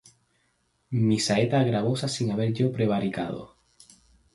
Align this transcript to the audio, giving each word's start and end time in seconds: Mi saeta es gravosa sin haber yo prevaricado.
Mi 1.09 1.19
saeta 1.27 1.61
es 1.61 1.67
gravosa 1.67 2.07
sin 2.15 2.31
haber 2.31 2.51
yo 2.53 2.71
prevaricado. 2.71 3.51